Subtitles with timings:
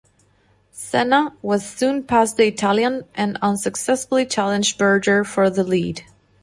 [0.73, 6.03] Senna was soon past the Italian and unsuccessfully challenged Berger for the lead.